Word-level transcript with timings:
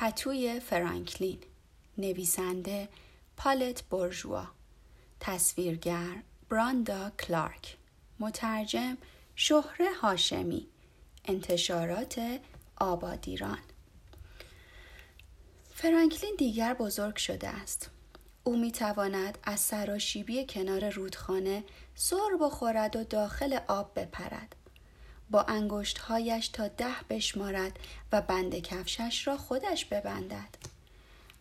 پتوی 0.00 0.60
فرانکلین 0.60 1.38
نویسنده 1.98 2.88
پالت 3.36 3.84
برژوا 3.88 4.44
تصویرگر 5.20 6.22
براندا 6.48 7.10
کلارک 7.10 7.76
مترجم 8.20 8.96
شهره 9.36 9.92
هاشمی 10.02 10.66
انتشارات 11.24 12.40
آبادیران. 12.76 13.58
فرانکلین 15.74 16.34
دیگر 16.38 16.74
بزرگ 16.74 17.16
شده 17.16 17.48
است. 17.48 17.90
او 18.44 18.56
می 18.60 18.72
تواند 18.72 19.38
از 19.42 19.60
سراشیبی 19.60 20.46
کنار 20.46 20.90
رودخانه 20.90 21.64
سر 21.94 22.36
بخورد 22.40 22.96
و 22.96 23.04
داخل 23.04 23.58
آب 23.68 24.00
بپرد. 24.00 24.56
با 25.30 25.42
انگشتهایش 25.42 26.48
تا 26.48 26.68
ده 26.68 26.94
بشمارد 27.10 27.78
و 28.12 28.20
بند 28.20 28.54
کفشش 28.54 29.26
را 29.26 29.36
خودش 29.36 29.84
ببندد 29.84 30.48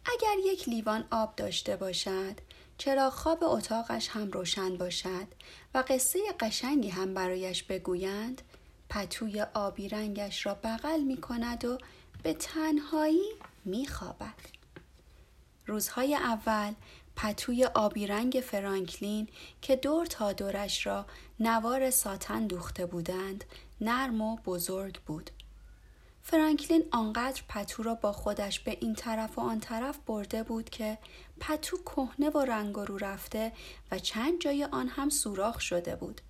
اگر 0.05 0.35
یک 0.45 0.69
لیوان 0.69 1.03
آب 1.11 1.35
داشته 1.35 1.75
باشد 1.75 2.35
چرا 2.77 3.09
خواب 3.09 3.43
اتاقش 3.43 4.09
هم 4.09 4.31
روشن 4.31 4.77
باشد 4.77 5.27
و 5.73 5.83
قصه 5.87 6.19
قشنگی 6.39 6.89
هم 6.89 7.13
برایش 7.13 7.63
بگویند 7.63 8.41
پتوی 8.89 9.41
آبی 9.41 9.89
رنگش 9.89 10.45
را 10.45 10.53
بغل 10.53 10.99
می 10.99 11.17
کند 11.17 11.65
و 11.65 11.77
به 12.23 12.33
تنهایی 12.33 13.31
می 13.65 13.87
خوابد. 13.87 14.59
روزهای 15.65 16.15
اول 16.15 16.73
پتوی 17.21 17.65
آبی 17.65 18.07
رنگ 18.07 18.43
فرانکلین 18.45 19.27
که 19.61 19.75
دور 19.75 20.05
تا 20.05 20.33
دورش 20.33 20.85
را 20.85 21.05
نوار 21.39 21.89
ساتن 21.89 22.47
دوخته 22.47 22.85
بودند 22.85 23.43
نرم 23.81 24.21
و 24.21 24.35
بزرگ 24.45 24.99
بود. 25.05 25.29
فرانکلین 26.23 26.83
آنقدر 26.91 27.41
پتو 27.49 27.83
را 27.83 27.95
با 27.95 28.11
خودش 28.11 28.59
به 28.59 28.77
این 28.81 28.95
طرف 28.95 29.37
و 29.37 29.41
آن 29.41 29.59
طرف 29.59 29.97
برده 29.97 30.43
بود 30.43 30.69
که 30.69 30.97
پتو 31.39 31.77
کهنه 31.77 32.29
و 32.29 32.37
رنگ 32.37 32.75
رو 32.75 32.97
رفته 32.97 33.51
و 33.91 33.99
چند 33.99 34.41
جای 34.41 34.63
آن 34.71 34.87
هم 34.87 35.09
سوراخ 35.09 35.59
شده 35.59 35.95
بود. 35.95 36.21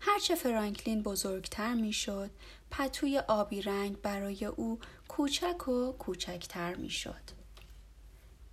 هرچه 0.00 0.34
فرانکلین 0.34 1.02
بزرگتر 1.02 1.74
می‌شد، 1.74 2.30
پتوی 2.70 3.18
آبی 3.18 3.62
رنگ 3.62 4.00
برای 4.00 4.44
او 4.44 4.78
کوچک 5.08 5.68
و 5.68 5.92
کوچکتر 5.92 6.74
می‌شد. 6.74 7.41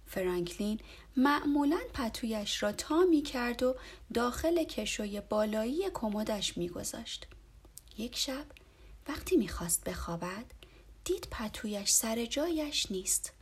فرانکلین 0.09 0.79
معمولا 1.17 1.79
پتویش 1.93 2.63
را 2.63 2.71
تا 2.71 3.03
می 3.03 3.21
کرد 3.21 3.63
و 3.63 3.75
داخل 4.13 4.63
کشوی 4.63 5.21
بالایی 5.21 5.89
کمدش 5.93 6.57
می 6.57 6.69
گذاشت. 6.69 7.27
یک 7.97 8.17
شب 8.17 8.45
وقتی 9.07 9.37
می‌خواست 9.37 9.83
بخوابد 9.83 10.45
دید 11.05 11.27
پتویش 11.31 11.89
سر 11.89 12.25
جایش 12.25 12.91
نیست. 12.91 13.33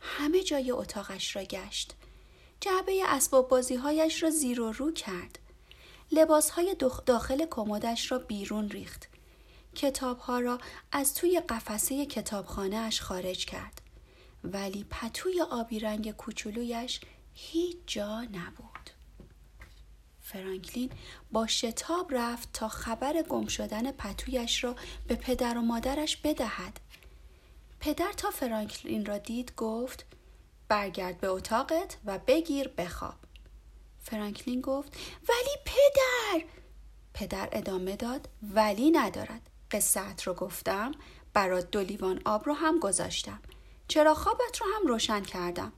همه 0.00 0.42
جای 0.42 0.70
اتاقش 0.70 1.36
را 1.36 1.42
گشت. 1.42 1.94
جعبه 2.60 3.02
اسباب 3.06 3.48
بازیهایش 3.48 4.22
را 4.22 4.30
زیر 4.30 4.60
و 4.60 4.72
رو 4.72 4.92
کرد. 4.92 5.38
لباسهای 6.12 6.76
داخل 7.06 7.46
کمدش 7.50 8.12
را 8.12 8.18
بیرون 8.18 8.68
ریخت. 8.68 9.08
کتابها 9.74 10.40
را 10.40 10.58
از 10.92 11.14
توی 11.14 11.40
قفسه 11.40 12.06
کتابخانه 12.06 12.76
اش 12.76 13.00
خارج 13.00 13.46
کرد. 13.46 13.81
ولی 14.44 14.86
پتوی 14.90 15.42
آبی 15.50 15.78
رنگ 15.78 16.12
کوچولویش 16.12 17.00
هیچ 17.34 17.76
جا 17.86 18.20
نبود. 18.20 18.90
فرانکلین 20.20 20.90
با 21.32 21.46
شتاب 21.46 22.06
رفت 22.10 22.48
تا 22.52 22.68
خبر 22.68 23.22
گم 23.22 23.46
شدن 23.46 23.92
پتویش 23.92 24.64
را 24.64 24.76
به 25.06 25.14
پدر 25.14 25.58
و 25.58 25.60
مادرش 25.60 26.16
بدهد. 26.16 26.80
پدر 27.80 28.12
تا 28.12 28.30
فرانکلین 28.30 29.06
را 29.06 29.18
دید 29.18 29.54
گفت 29.56 30.04
برگرد 30.68 31.20
به 31.20 31.28
اتاقت 31.28 31.96
و 32.04 32.18
بگیر 32.18 32.68
بخواب. 32.68 33.16
فرانکلین 34.02 34.60
گفت 34.60 34.96
ولی 35.28 35.56
پدر 35.64 36.46
پدر 37.14 37.48
ادامه 37.52 37.96
داد 37.96 38.28
ولی 38.42 38.90
ندارد 38.90 39.50
قصت 39.70 40.22
رو 40.22 40.34
گفتم 40.34 40.92
برات 41.34 41.70
دو 41.70 41.80
لیوان 41.80 42.20
آب 42.24 42.46
رو 42.46 42.52
هم 42.52 42.78
گذاشتم 42.78 43.40
چرا 43.92 44.14
خوابت 44.14 44.60
رو 44.60 44.66
هم 44.76 44.86
روشن 44.86 45.22
کردم؟ 45.22 45.72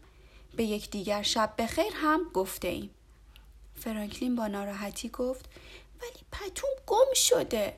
به 0.57 0.65
یک 0.65 0.91
دیگر 0.91 1.23
شب 1.23 1.57
به 1.57 1.67
خیر 1.67 1.93
هم 1.95 2.25
گفته 2.35 2.69
ایم 2.69 2.91
فرانکلین 3.75 4.37
با 4.37 4.47
ناراحتی 4.47 5.09
گفت 5.09 5.45
ولی 6.03 6.21
پتوم 6.33 6.71
گم 6.87 7.15
شده. 7.15 7.77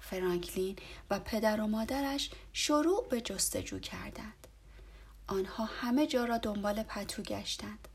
فرانکلین 0.00 0.76
و 1.10 1.18
پدر 1.18 1.60
و 1.60 1.66
مادرش 1.66 2.30
شروع 2.52 3.08
به 3.08 3.20
جستجو 3.20 3.78
کردند. 3.78 4.46
آنها 5.26 5.64
همه 5.64 6.06
جا 6.06 6.24
را 6.24 6.38
دنبال 6.38 6.82
پتو 6.82 7.22
گشتند. 7.22 7.88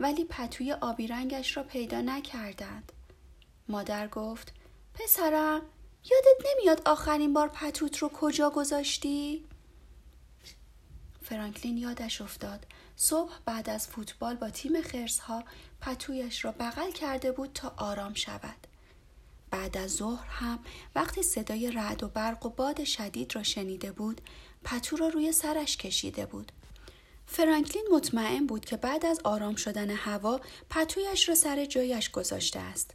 ولی 0.00 0.24
پتوی 0.24 0.72
آبی 0.72 1.06
رنگش 1.06 1.56
را 1.56 1.62
پیدا 1.62 2.00
نکردند. 2.00 2.92
مادر 3.68 4.08
گفت 4.08 4.52
پسرم 4.94 5.62
یادت 6.04 6.46
نمیاد 6.50 6.82
آخرین 6.88 7.32
بار 7.32 7.48
پتوت 7.48 7.98
رو 7.98 8.08
کجا 8.08 8.50
گذاشتی؟ 8.50 9.44
فرانکلین 11.24 11.76
یادش 11.76 12.20
افتاد 12.20 12.66
صبح 12.96 13.32
بعد 13.44 13.70
از 13.70 13.88
فوتبال 13.88 14.36
با 14.36 14.50
تیم 14.50 14.82
خرسها 14.82 15.44
پتویش 15.80 16.44
را 16.44 16.52
بغل 16.52 16.90
کرده 16.90 17.32
بود 17.32 17.50
تا 17.54 17.74
آرام 17.76 18.14
شود. 18.14 18.66
بعد 19.50 19.76
از 19.76 19.90
ظهر 19.90 20.26
هم 20.26 20.58
وقتی 20.94 21.22
صدای 21.22 21.70
رعد 21.70 22.02
و 22.02 22.08
برق 22.08 22.46
و 22.46 22.48
باد 22.48 22.84
شدید 22.84 23.36
را 23.36 23.42
شنیده 23.42 23.92
بود 23.92 24.20
پتو 24.64 24.96
را 24.96 25.08
روی 25.08 25.32
سرش 25.32 25.76
کشیده 25.76 26.26
بود. 26.26 26.52
فرانکلین 27.26 27.84
مطمئن 27.92 28.46
بود 28.46 28.64
که 28.64 28.76
بعد 28.76 29.06
از 29.06 29.20
آرام 29.24 29.54
شدن 29.54 29.90
هوا 29.90 30.40
پتویش 30.70 31.28
را 31.28 31.34
سر 31.34 31.64
جایش 31.64 32.10
گذاشته 32.10 32.60
است. 32.60 32.94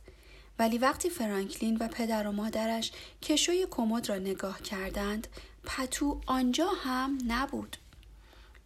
ولی 0.60 0.78
وقتی 0.78 1.10
فرانکلین 1.10 1.78
و 1.78 1.88
پدر 1.88 2.28
و 2.28 2.32
مادرش 2.32 2.92
کشوی 3.22 3.68
کمد 3.72 4.10
را 4.10 4.16
نگاه 4.16 4.62
کردند 4.62 5.28
پتو 5.64 6.22
آنجا 6.26 6.68
هم 6.68 7.18
نبود. 7.28 7.78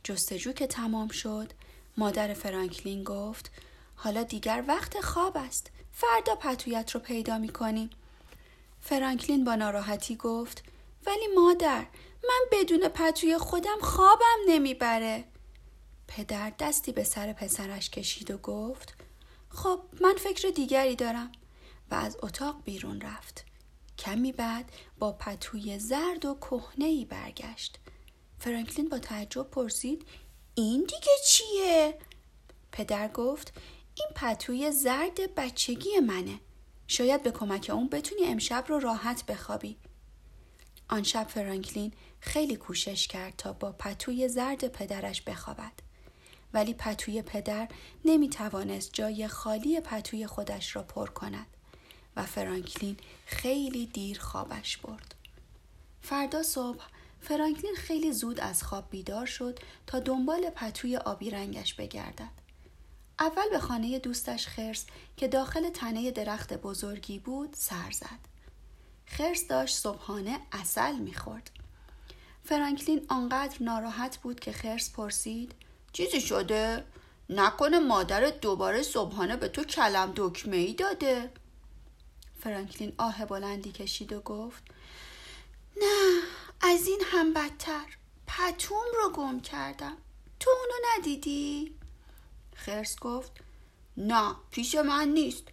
جستجو 0.03 0.51
که 0.51 0.67
تمام 0.67 1.07
شد 1.07 1.53
مادر 1.97 2.33
فرانکلین 2.33 3.03
گفت 3.03 3.51
حالا 3.95 4.23
دیگر 4.23 4.63
وقت 4.67 5.01
خواب 5.01 5.37
است 5.37 5.71
فردا 5.91 6.35
پتویت 6.35 6.91
رو 6.91 6.99
پیدا 6.99 7.37
می 7.37 7.49
کنیم. 7.49 7.89
فرانکلین 8.81 9.43
با 9.43 9.55
ناراحتی 9.55 10.15
گفت 10.15 10.63
ولی 11.05 11.27
مادر 11.35 11.85
من 12.23 12.45
بدون 12.51 12.87
پتوی 12.87 13.37
خودم 13.37 13.79
خوابم 13.81 14.37
نمی‌بره. 14.47 15.23
پدر 16.07 16.49
دستی 16.59 16.91
به 16.91 17.03
سر 17.03 17.33
پسرش 17.33 17.89
کشید 17.89 18.31
و 18.31 18.37
گفت 18.37 18.93
خب 19.49 19.81
من 20.01 20.15
فکر 20.17 20.49
دیگری 20.49 20.95
دارم 20.95 21.31
و 21.91 21.95
از 21.95 22.17
اتاق 22.23 22.63
بیرون 22.63 23.01
رفت. 23.01 23.45
کمی 23.99 24.31
بعد 24.31 24.71
با 24.99 25.11
پتوی 25.11 25.79
زرد 25.79 26.25
و 26.25 26.35
کهنه 26.35 27.05
برگشت. 27.05 27.79
فرانکلین 28.43 28.89
با 28.89 28.99
تعجب 28.99 29.43
پرسید 29.43 30.05
این 30.55 30.81
دیگه 30.81 31.11
چیه؟ 31.27 31.97
پدر 32.71 33.07
گفت 33.07 33.53
این 33.95 34.07
پتوی 34.15 34.71
زرد 34.71 35.35
بچگی 35.35 35.99
منه. 35.99 36.39
شاید 36.87 37.23
به 37.23 37.31
کمک 37.31 37.71
اون 37.73 37.89
بتونی 37.89 38.25
امشب 38.25 38.65
رو 38.67 38.79
راحت 38.79 39.25
بخوابی. 39.25 39.77
آن 40.89 41.03
شب 41.03 41.27
فرانکلین 41.27 41.93
خیلی 42.19 42.55
کوشش 42.55 43.07
کرد 43.07 43.33
تا 43.37 43.53
با 43.53 43.71
پتوی 43.71 44.27
زرد 44.27 44.67
پدرش 44.67 45.21
بخوابد. 45.21 45.73
ولی 46.53 46.73
پتوی 46.73 47.21
پدر 47.21 47.67
نمی 48.05 48.29
توانست 48.29 48.93
جای 48.93 49.27
خالی 49.27 49.79
پتوی 49.79 50.27
خودش 50.27 50.75
را 50.75 50.83
پر 50.83 51.07
کند 51.07 51.47
و 52.15 52.25
فرانکلین 52.25 52.97
خیلی 53.25 53.85
دیر 53.85 54.19
خوابش 54.19 54.77
برد. 54.77 55.15
فردا 56.01 56.43
صبح 56.43 56.83
فرانکلین 57.23 57.75
خیلی 57.75 58.11
زود 58.11 58.39
از 58.39 58.63
خواب 58.63 58.89
بیدار 58.89 59.25
شد 59.25 59.59
تا 59.87 59.99
دنبال 59.99 60.49
پتوی 60.49 60.97
آبی 60.97 61.29
رنگش 61.29 61.73
بگردد. 61.73 62.43
اول 63.19 63.49
به 63.51 63.59
خانه 63.59 63.99
دوستش 63.99 64.47
خرس 64.47 64.85
که 65.17 65.27
داخل 65.27 65.69
تنه 65.69 66.11
درخت 66.11 66.53
بزرگی 66.53 67.19
بود 67.19 67.53
سر 67.57 67.91
زد. 67.91 68.33
خرس 69.05 69.47
داشت 69.47 69.75
صبحانه 69.75 70.39
اصل 70.51 70.95
می‌خورد. 70.95 71.51
فرانکلین 72.43 73.05
آنقدر 73.09 73.57
ناراحت 73.59 74.17
بود 74.17 74.39
که 74.39 74.51
خرس 74.51 74.91
پرسید 74.91 75.55
چیزی 75.93 76.21
شده؟ 76.21 76.83
نکنه 77.29 77.79
مادرت 77.79 78.41
دوباره 78.41 78.83
صبحانه 78.83 79.35
به 79.35 79.47
تو 79.47 79.63
کلم 79.63 80.13
دکمه 80.15 80.57
ای 80.57 80.73
داده؟ 80.73 81.31
فرانکلین 82.39 82.93
آه 82.97 83.25
بلندی 83.25 83.71
کشید 83.71 84.13
و 84.13 84.19
گفت 84.19 84.63
نه 85.77 86.21
از 86.65 86.87
این 86.87 87.01
هم 87.05 87.33
بدتر. 87.33 87.97
پتوم 88.27 88.83
رو 89.03 89.09
گم 89.09 89.39
کردم. 89.39 89.97
تو 90.39 90.49
اونو 90.49 90.73
ندیدی؟ 90.97 91.75
خرس 92.55 92.99
گفت 92.99 93.31
نه 93.97 94.35
پیش 94.51 94.75
من 94.75 95.07
نیست. 95.07 95.43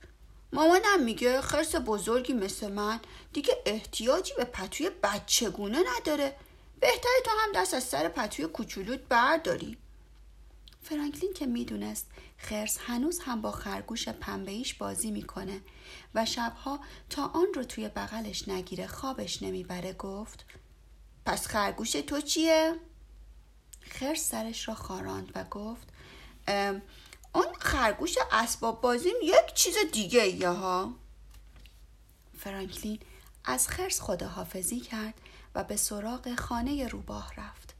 مامانم 0.52 1.02
میگه 1.04 1.40
خرس 1.40 1.74
بزرگی 1.74 2.32
مثل 2.32 2.72
من 2.72 3.00
دیگه 3.32 3.62
احتیاجی 3.66 4.32
به 4.36 4.44
پتوی 4.44 4.90
بچگونه 5.02 5.78
نداره. 5.96 6.36
بهتره 6.80 7.20
تو 7.24 7.30
هم 7.30 7.52
دست 7.62 7.74
از 7.74 7.84
سر 7.84 8.08
پتوی 8.08 8.46
کوچولوت 8.46 9.00
برداری. 9.00 9.78
فرانکلین 10.82 11.32
که 11.32 11.46
می‌دونست 11.46 12.06
خرس 12.38 12.78
هنوز 12.80 13.20
هم 13.20 13.40
با 13.40 13.52
خرگوش 13.52 14.08
پنبهیش 14.08 14.74
بازی 14.74 15.10
می‌کنه 15.10 15.60
و 16.14 16.26
شبها 16.26 16.80
تا 17.10 17.26
آن 17.26 17.46
رو 17.54 17.64
توی 17.64 17.88
بغلش 17.88 18.48
نگیره 18.48 18.86
خوابش 18.86 19.42
نمی‌بره 19.42 19.92
گفت 19.92 20.44
پس 21.24 21.46
خرگوش 21.46 21.92
تو 21.92 22.20
چیه؟ 22.20 22.74
خرس 23.80 24.28
سرش 24.28 24.68
را 24.68 24.74
خاراند 24.74 25.32
و 25.34 25.44
گفت 25.44 25.88
اون 27.34 27.46
خرگوش 27.58 28.14
اسباب 28.32 28.80
بازیم 28.80 29.14
یک 29.22 29.54
چیز 29.54 29.74
دیگه 29.92 30.22
ایه 30.22 30.48
ها 30.48 30.94
فرانکلین 32.38 32.98
از 33.44 33.68
خرس 33.68 34.00
خداحافظی 34.00 34.80
کرد 34.80 35.14
و 35.54 35.64
به 35.64 35.76
سراغ 35.76 36.34
خانه 36.34 36.88
روباه 36.88 37.32
رفت 37.36 37.74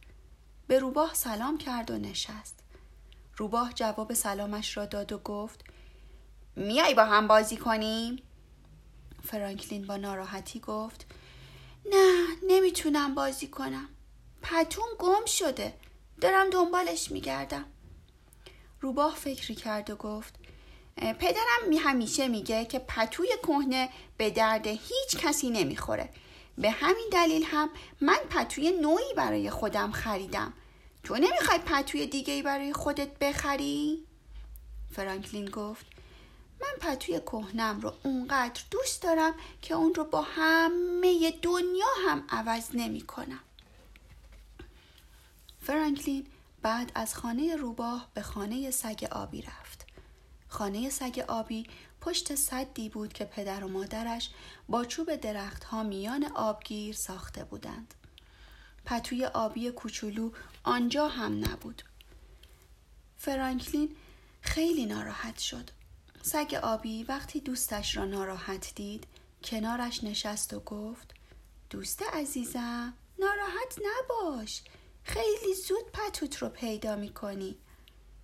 به 0.66 0.78
روباه 0.78 1.14
سلام 1.14 1.58
کرد 1.58 1.90
و 1.90 1.98
نشست 1.98 2.54
روباه 3.36 3.72
جواب 3.72 4.14
سلامش 4.14 4.76
را 4.76 4.86
داد 4.86 5.12
و 5.12 5.18
گفت 5.18 5.64
میای 6.56 6.94
با 6.94 7.04
هم 7.04 7.26
بازی 7.26 7.56
کنیم؟ 7.56 8.22
فرانکلین 9.22 9.86
با 9.86 9.96
ناراحتی 9.96 10.60
گفت 10.60 11.06
نه 11.86 12.26
نمی‌تونم 12.70 13.14
بازی 13.14 13.46
کنم. 13.46 13.88
پتوم 14.42 14.86
گم 14.98 15.24
شده. 15.26 15.74
دارم 16.20 16.50
دنبالش 16.50 17.10
میگردم. 17.10 17.64
روباه 18.80 19.14
فکری 19.14 19.54
کرد 19.54 19.90
و 19.90 19.96
گفت 19.96 20.34
پدرم 20.96 21.68
می 21.68 21.76
همیشه 21.76 22.28
میگه 22.28 22.64
که 22.64 22.78
پتوی 22.78 23.28
کهنه 23.42 23.88
به 24.16 24.30
درد 24.30 24.66
هیچ 24.66 25.16
کسی 25.18 25.50
نمی‌خوره. 25.50 26.10
به 26.58 26.70
همین 26.70 27.08
دلیل 27.12 27.44
هم 27.44 27.70
من 28.00 28.18
پتوی 28.30 28.70
نوعی 28.70 29.14
برای 29.16 29.50
خودم 29.50 29.92
خریدم. 29.92 30.52
تو 31.04 31.14
نمی‌خوای 31.14 31.58
پتوی 31.58 32.06
دیگه 32.06 32.42
برای 32.42 32.72
خودت 32.72 33.18
بخری؟ 33.18 34.06
فرانکلین 34.92 35.50
گفت 35.50 35.86
من 36.60 36.78
پتوی 36.80 37.20
کهنم 37.20 37.80
رو 37.80 37.94
اونقدر 38.02 38.62
دوست 38.70 39.02
دارم 39.02 39.34
که 39.62 39.74
اون 39.74 39.94
رو 39.94 40.04
با 40.04 40.22
همه 40.22 41.30
دنیا 41.42 41.86
هم 42.08 42.24
عوض 42.28 42.70
نمی 42.74 43.00
کنم. 43.00 43.40
فرانکلین 45.60 46.26
بعد 46.62 46.92
از 46.94 47.14
خانه 47.14 47.56
روباه 47.56 48.08
به 48.14 48.22
خانه 48.22 48.70
سگ 48.70 49.08
آبی 49.12 49.42
رفت. 49.42 49.86
خانه 50.48 50.90
سگ 50.90 51.24
آبی 51.28 51.66
پشت 52.00 52.34
صدی 52.34 52.88
بود 52.88 53.12
که 53.12 53.24
پدر 53.24 53.64
و 53.64 53.68
مادرش 53.68 54.30
با 54.68 54.84
چوب 54.84 55.16
درختها 55.16 55.82
میان 55.82 56.24
آبگیر 56.34 56.94
ساخته 56.94 57.44
بودند. 57.44 57.94
پتوی 58.84 59.24
آبی 59.26 59.70
کوچولو 59.70 60.30
آنجا 60.62 61.08
هم 61.08 61.44
نبود. 61.44 61.82
فرانکلین 63.16 63.96
خیلی 64.40 64.86
ناراحت 64.86 65.38
شد. 65.38 65.70
سگ 66.22 66.54
آبی 66.62 67.04
وقتی 67.04 67.40
دوستش 67.40 67.96
را 67.96 68.04
ناراحت 68.04 68.74
دید 68.74 69.06
کنارش 69.44 70.04
نشست 70.04 70.54
و 70.54 70.60
گفت 70.60 71.14
دوست 71.70 72.02
عزیزم 72.02 72.94
ناراحت 73.18 73.78
نباش 73.78 74.62
خیلی 75.02 75.54
زود 75.68 75.92
پتوت 75.92 76.36
رو 76.36 76.48
پیدا 76.48 76.96
می 76.96 77.08
کنی. 77.08 77.56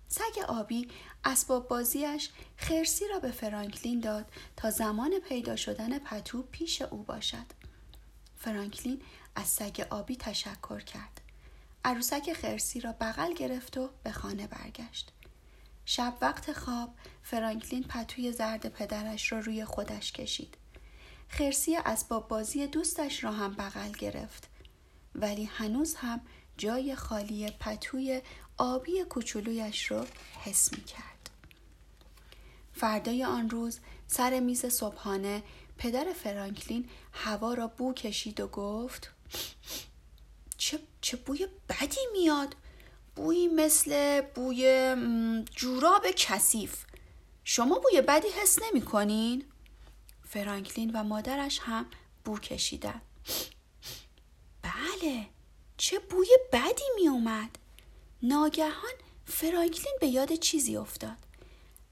سگ 0.07 0.39
آبی 0.47 0.87
اسباب 1.23 1.67
بازیش 1.67 2.29
خرسی 2.57 3.07
را 3.07 3.19
به 3.19 3.31
فرانکلین 3.31 3.99
داد 3.99 4.25
تا 4.55 4.69
زمان 4.69 5.19
پیدا 5.19 5.55
شدن 5.55 5.99
پتو 5.99 6.41
پیش 6.41 6.81
او 6.81 7.03
باشد. 7.03 7.45
فرانکلین 8.35 9.01
از 9.35 9.47
سگ 9.47 9.87
آبی 9.89 10.15
تشکر 10.15 10.79
کرد. 10.79 11.21
عروسک 11.85 12.33
خرسی 12.33 12.79
را 12.79 12.91
بغل 12.91 13.33
گرفت 13.33 13.77
و 13.77 13.89
به 14.03 14.11
خانه 14.11 14.47
برگشت. 14.47 15.11
شب 15.89 16.17
وقت 16.21 16.53
خواب 16.53 16.93
فرانکلین 17.23 17.83
پتوی 17.83 18.31
زرد 18.31 18.69
پدرش 18.69 19.31
را 19.31 19.39
روی 19.39 19.65
خودش 19.65 20.11
کشید. 20.11 20.57
خرسی 21.29 21.75
اسباب 21.75 22.27
بازی 22.27 22.67
دوستش 22.67 23.23
را 23.23 23.31
هم 23.31 23.53
بغل 23.53 23.91
گرفت. 23.91 24.49
ولی 25.15 25.43
هنوز 25.43 25.95
هم 25.95 26.21
جای 26.57 26.95
خالی 26.95 27.49
پتوی 27.49 28.21
آبی 28.57 29.03
کوچولویش 29.03 29.91
را 29.91 30.07
حس 30.39 30.73
می 30.73 30.83
کرد. 30.83 31.29
فردای 32.73 33.23
آن 33.23 33.49
روز 33.49 33.79
سر 34.07 34.39
میز 34.39 34.65
صبحانه 34.65 35.43
پدر 35.77 36.13
فرانکلین 36.13 36.89
هوا 37.13 37.53
را 37.53 37.67
بو 37.67 37.93
کشید 37.93 38.39
و 38.39 38.47
گفت 38.47 39.11
چه, 40.57 40.79
چه 41.01 41.17
بوی 41.17 41.47
بدی 41.69 42.01
میاد 42.13 42.55
بویی 43.17 43.47
مثل 43.47 44.21
بوی 44.21 44.95
جوراب 45.55 46.05
کثیف. 46.15 46.85
شما 47.43 47.79
بوی 47.79 48.01
بدی 48.01 48.27
حس 48.27 48.59
نمی 48.61 48.81
کنین؟ 48.81 49.45
فرانکلین 50.29 50.91
و 50.91 51.03
مادرش 51.03 51.59
هم 51.63 51.85
بو 52.25 52.37
کشیدن. 52.39 53.01
بله 54.61 55.27
چه 55.77 55.99
بوی 55.99 56.27
بدی 56.53 56.83
می 56.95 57.07
اومد 57.07 57.49
ناگهان 58.23 58.93
فرانکلین 59.25 59.93
به 60.01 60.07
یاد 60.07 60.33
چیزی 60.33 60.77
افتاد. 60.77 61.17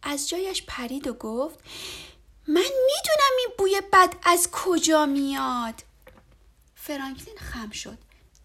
از 0.04 0.30
جایش 0.30 0.63
پرید 0.68 1.07
و 1.07 1.13
گفت 1.13 1.60
من 2.48 2.62
می‌دونم 2.62 3.36
این 3.39 3.50
بوی 3.57 3.81
بد 3.94 4.13
از 4.24 4.50
کجا 4.51 5.06
میاد. 5.06 5.83
فرانکلین 6.75 7.38
خم 7.38 7.72
شد. 7.72 7.98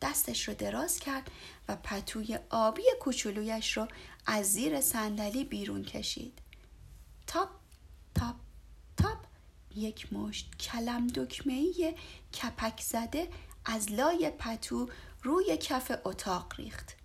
دستش 0.02 0.48
رو 0.48 0.54
دراز 0.54 0.98
کرد 0.98 1.30
و 1.68 1.76
پتوی 1.76 2.38
آبی 2.50 2.82
کوچولویش 3.00 3.76
رو 3.76 3.88
از 4.26 4.52
زیر 4.52 4.80
صندلی 4.80 5.44
بیرون 5.44 5.84
کشید. 5.84 6.38
تاپ 7.26 7.48
تاپ 8.14 8.36
تاپ. 8.96 9.18
یک 9.74 10.12
مشت 10.12 10.56
کلم 10.60 11.06
دکمهی 11.06 11.94
کپک 12.42 12.80
زده 12.80 13.28
از 13.64 13.92
لای 13.92 14.30
پتو 14.38 14.88
روی 15.22 15.56
کف 15.56 15.92
اتاق 16.04 16.54
ریخت. 16.58 16.96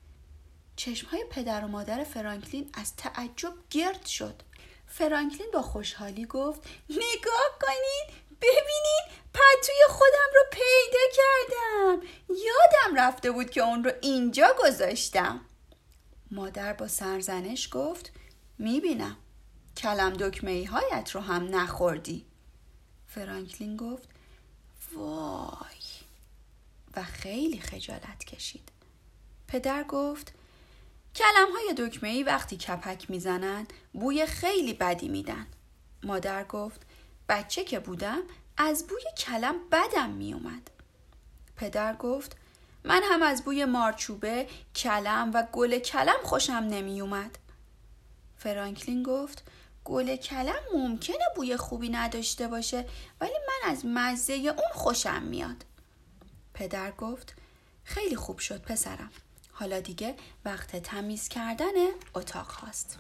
چشمهای 0.76 1.26
پدر 1.30 1.66
و 1.66 1.68
مادر 1.68 2.04
فرانکلین 2.04 2.70
از 2.74 2.96
تعجب 2.96 3.54
گرد 3.70 4.06
شد. 4.06 4.42
فرانکلین 4.88 5.48
با 5.54 5.62
خوشحالی 5.62 6.26
گفت 6.26 6.62
نگاه 6.90 7.60
کنید 7.62 8.26
ببینید 8.42 9.25
پتوی 9.36 9.76
خودم 9.90 10.30
رو 10.36 10.42
پیدا 10.52 11.00
کردم. 11.16 12.08
یادم 12.30 12.98
رفته 12.98 13.32
بود 13.32 13.50
که 13.50 13.62
اون 13.62 13.84
رو 13.84 13.92
اینجا 14.02 14.56
گذاشتم. 14.64 15.42
مادر 16.32 16.74
با 16.74 16.88
سرزنش 16.88 17.70
گفت 17.72 18.12
می‌بینم. 18.58 19.18
کلم 19.78 20.14
دکمه 20.14 20.68
هایت 20.68 21.12
رو 21.12 21.22
هم 21.22 21.56
نخوردی. 21.56 22.26
فرانکلین 23.08 23.78
گفت 23.78 24.10
وای. 24.94 25.66
و 26.96 27.04
خیلی 27.04 27.60
خجالت 27.60 28.24
کشید. 28.24 28.70
پدر 29.48 29.84
گفت 29.84 30.34
کلم 31.16 31.52
های 31.52 31.74
دکمه 31.78 32.10
ای 32.10 32.24
وقتی 32.24 32.58
کپک 32.58 33.10
می‌زنند 33.10 33.74
بوی 33.94 34.26
خیلی 34.26 34.74
بدی 34.74 35.08
میدن. 35.08 35.48
مادر 36.04 36.44
گفت 36.44 36.82
بچه 37.30 37.64
که 37.64 37.80
بودم 37.80 38.22
از 38.58 38.88
بوی 38.88 39.04
کلم 39.18 39.56
بدم 39.72 40.10
میومد 40.10 40.72
پدر 41.56 41.96
گفت 41.96 42.36
من 42.84 43.02
هم 43.04 43.22
از 43.22 43.44
بوی 43.44 43.66
مارچوبه 43.66 44.48
کلم 44.76 45.32
و 45.34 45.48
گل 45.52 45.80
کلم 45.80 46.18
خوشم 46.24 46.54
نمیومد 46.54 47.38
فرانکلین 48.38 49.04
گفت 49.04 49.44
گل 49.86 50.16
کلم 50.16 50.60
ممکنه 50.74 51.26
بوی 51.36 51.58
خوبی 51.58 51.90
نداشته 51.90 52.48
باشه 52.48 52.86
ولی 53.22 53.32
من 53.48 53.72
از 53.72 53.86
مزه 53.86 54.34
اون 54.34 54.72
خوشم 54.74 55.24
میاد. 55.24 55.66
پدر 56.54 56.92
گفت 56.92 57.34
خیلی 57.84 58.16
خوب 58.16 58.40
شد 58.40 58.62
پسرم. 58.62 59.12
حالا 59.52 59.80
دیگه 59.80 60.16
وقت 60.46 60.76
تمیز 60.76 61.28
کردن 61.28 61.74
اتاق 62.16 62.48
هاست. 62.48 63.00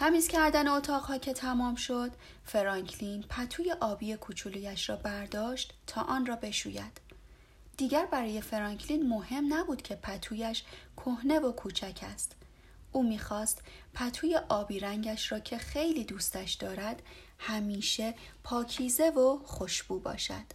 تمیز 0.00 0.28
کردن 0.28 0.68
اتاق 0.68 1.02
ها 1.02 1.18
که 1.18 1.32
تمام 1.32 1.74
شد 1.74 2.10
فرانکلین 2.44 3.22
پتوی 3.22 3.72
آبی 3.80 4.16
کوچولویش 4.16 4.88
را 4.88 4.96
برداشت 4.96 5.74
تا 5.86 6.00
آن 6.00 6.26
را 6.26 6.36
بشوید. 6.36 7.00
دیگر 7.76 8.06
برای 8.06 8.40
فرانکلین 8.40 9.08
مهم 9.08 9.54
نبود 9.54 9.82
که 9.82 9.94
پتویش 9.94 10.62
کهنه 10.96 11.38
و 11.38 11.52
کوچک 11.52 12.00
است. 12.02 12.36
او 12.92 13.08
می‌خواست 13.08 13.62
پتوی 13.94 14.36
آبی 14.48 14.80
رنگش 14.80 15.32
را 15.32 15.40
که 15.40 15.58
خیلی 15.58 16.04
دوستش 16.04 16.52
دارد 16.52 17.02
همیشه 17.38 18.14
پاکیزه 18.44 19.10
و 19.10 19.38
خوشبو 19.44 19.98
باشد. 19.98 20.46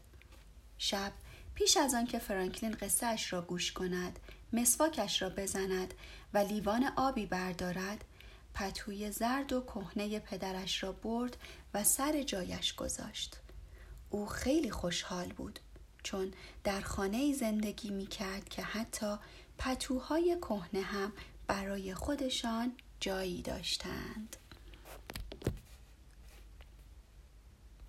شب 0.77 1.11
پیش 1.55 1.77
از 1.77 1.93
آن 1.93 2.05
که 2.05 2.19
فرانکلین 2.19 2.71
قصه 2.71 3.17
را 3.29 3.41
گوش 3.41 3.71
کند 3.71 4.19
مسواکش 4.53 5.21
را 5.21 5.29
بزند 5.29 5.93
و 6.33 6.37
لیوان 6.37 6.91
آبی 6.95 7.25
بردارد 7.25 8.05
پتوی 8.55 9.11
زرد 9.11 9.53
و 9.53 9.61
کهنه 9.61 10.19
پدرش 10.19 10.83
را 10.83 10.91
برد 10.91 11.37
و 11.73 11.83
سر 11.83 12.23
جایش 12.23 12.75
گذاشت. 12.75 13.37
او 14.09 14.25
خیلی 14.25 14.71
خوشحال 14.71 15.27
بود 15.27 15.59
چون 16.03 16.33
در 16.63 16.81
خانه 16.81 17.33
زندگی 17.33 17.89
می 17.89 18.07
کرد 18.07 18.49
که 18.49 18.61
حتی 18.61 19.15
پتوهای 19.57 20.37
کهنه 20.41 20.81
هم 20.81 21.13
برای 21.47 21.93
خودشان 21.93 22.73
جایی 22.99 23.41
داشتند. 23.41 24.35